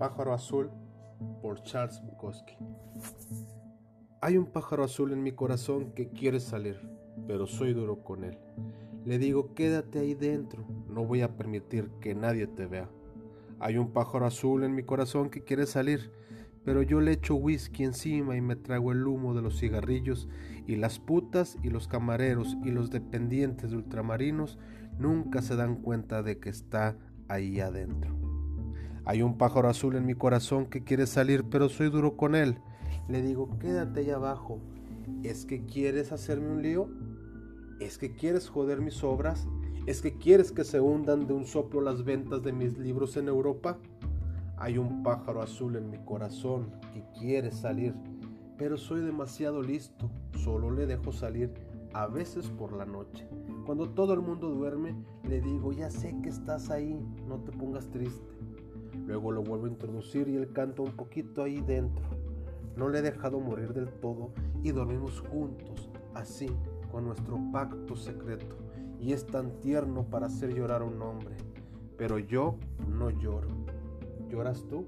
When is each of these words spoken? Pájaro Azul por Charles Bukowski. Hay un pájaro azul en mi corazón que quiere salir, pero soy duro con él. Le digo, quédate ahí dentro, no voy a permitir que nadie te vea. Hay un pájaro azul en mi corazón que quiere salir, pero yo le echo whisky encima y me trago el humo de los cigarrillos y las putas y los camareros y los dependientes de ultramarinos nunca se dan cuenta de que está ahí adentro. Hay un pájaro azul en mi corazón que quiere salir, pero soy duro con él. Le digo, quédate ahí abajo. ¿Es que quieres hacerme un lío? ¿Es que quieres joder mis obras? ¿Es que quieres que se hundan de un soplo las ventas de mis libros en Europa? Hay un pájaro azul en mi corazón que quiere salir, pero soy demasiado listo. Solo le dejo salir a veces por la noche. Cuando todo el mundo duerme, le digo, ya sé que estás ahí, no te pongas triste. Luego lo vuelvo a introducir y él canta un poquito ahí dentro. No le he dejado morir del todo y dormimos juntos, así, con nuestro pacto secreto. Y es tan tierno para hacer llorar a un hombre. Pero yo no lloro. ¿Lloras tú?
Pájaro 0.00 0.32
Azul 0.32 0.70
por 1.42 1.62
Charles 1.62 2.00
Bukowski. 2.02 2.56
Hay 4.22 4.38
un 4.38 4.46
pájaro 4.46 4.82
azul 4.82 5.12
en 5.12 5.22
mi 5.22 5.32
corazón 5.32 5.92
que 5.92 6.08
quiere 6.08 6.40
salir, 6.40 6.80
pero 7.26 7.46
soy 7.46 7.74
duro 7.74 8.02
con 8.02 8.24
él. 8.24 8.38
Le 9.04 9.18
digo, 9.18 9.52
quédate 9.52 9.98
ahí 9.98 10.14
dentro, 10.14 10.64
no 10.88 11.04
voy 11.04 11.20
a 11.20 11.36
permitir 11.36 11.90
que 12.00 12.14
nadie 12.14 12.46
te 12.46 12.64
vea. 12.64 12.88
Hay 13.58 13.76
un 13.76 13.92
pájaro 13.92 14.24
azul 14.24 14.64
en 14.64 14.74
mi 14.74 14.84
corazón 14.84 15.28
que 15.28 15.44
quiere 15.44 15.66
salir, 15.66 16.10
pero 16.64 16.80
yo 16.80 17.02
le 17.02 17.12
echo 17.12 17.34
whisky 17.34 17.84
encima 17.84 18.36
y 18.36 18.40
me 18.40 18.56
trago 18.56 18.92
el 18.92 19.06
humo 19.06 19.34
de 19.34 19.42
los 19.42 19.60
cigarrillos 19.60 20.30
y 20.66 20.76
las 20.76 20.98
putas 20.98 21.58
y 21.62 21.68
los 21.68 21.88
camareros 21.88 22.56
y 22.64 22.70
los 22.70 22.88
dependientes 22.88 23.70
de 23.70 23.76
ultramarinos 23.76 24.58
nunca 24.98 25.42
se 25.42 25.56
dan 25.56 25.76
cuenta 25.76 26.22
de 26.22 26.38
que 26.38 26.48
está 26.48 26.96
ahí 27.28 27.60
adentro. 27.60 28.19
Hay 29.10 29.22
un 29.22 29.36
pájaro 29.36 29.68
azul 29.68 29.96
en 29.96 30.06
mi 30.06 30.14
corazón 30.14 30.66
que 30.66 30.84
quiere 30.84 31.04
salir, 31.04 31.42
pero 31.42 31.68
soy 31.68 31.90
duro 31.90 32.16
con 32.16 32.36
él. 32.36 32.58
Le 33.08 33.22
digo, 33.22 33.58
quédate 33.58 33.98
ahí 33.98 34.10
abajo. 34.10 34.60
¿Es 35.24 35.46
que 35.46 35.66
quieres 35.66 36.12
hacerme 36.12 36.52
un 36.52 36.62
lío? 36.62 36.88
¿Es 37.80 37.98
que 37.98 38.12
quieres 38.12 38.48
joder 38.48 38.80
mis 38.80 39.02
obras? 39.02 39.48
¿Es 39.86 40.00
que 40.00 40.16
quieres 40.16 40.52
que 40.52 40.62
se 40.62 40.78
hundan 40.78 41.26
de 41.26 41.32
un 41.32 41.44
soplo 41.44 41.80
las 41.80 42.04
ventas 42.04 42.44
de 42.44 42.52
mis 42.52 42.78
libros 42.78 43.16
en 43.16 43.26
Europa? 43.26 43.78
Hay 44.56 44.78
un 44.78 45.02
pájaro 45.02 45.42
azul 45.42 45.74
en 45.74 45.90
mi 45.90 45.98
corazón 45.98 46.70
que 46.94 47.02
quiere 47.18 47.50
salir, 47.50 47.96
pero 48.58 48.76
soy 48.76 49.00
demasiado 49.00 49.60
listo. 49.60 50.08
Solo 50.36 50.70
le 50.70 50.86
dejo 50.86 51.10
salir 51.10 51.52
a 51.94 52.06
veces 52.06 52.48
por 52.48 52.72
la 52.74 52.86
noche. 52.86 53.26
Cuando 53.66 53.88
todo 53.90 54.14
el 54.14 54.20
mundo 54.20 54.50
duerme, 54.50 54.94
le 55.24 55.40
digo, 55.40 55.72
ya 55.72 55.90
sé 55.90 56.14
que 56.22 56.28
estás 56.28 56.70
ahí, 56.70 56.96
no 57.26 57.40
te 57.40 57.50
pongas 57.50 57.90
triste. 57.90 58.40
Luego 59.06 59.32
lo 59.32 59.42
vuelvo 59.42 59.66
a 59.66 59.70
introducir 59.70 60.28
y 60.28 60.36
él 60.36 60.52
canta 60.52 60.82
un 60.82 60.92
poquito 60.92 61.42
ahí 61.42 61.60
dentro. 61.60 62.04
No 62.76 62.88
le 62.88 62.98
he 62.98 63.02
dejado 63.02 63.40
morir 63.40 63.72
del 63.72 63.88
todo 63.88 64.30
y 64.62 64.70
dormimos 64.72 65.20
juntos, 65.20 65.90
así, 66.14 66.48
con 66.90 67.04
nuestro 67.04 67.38
pacto 67.52 67.96
secreto. 67.96 68.56
Y 68.98 69.12
es 69.12 69.26
tan 69.26 69.60
tierno 69.60 70.04
para 70.04 70.26
hacer 70.26 70.54
llorar 70.54 70.82
a 70.82 70.84
un 70.84 71.00
hombre. 71.02 71.36
Pero 71.96 72.18
yo 72.18 72.56
no 72.88 73.10
lloro. 73.10 73.48
¿Lloras 74.28 74.64
tú? 74.68 74.86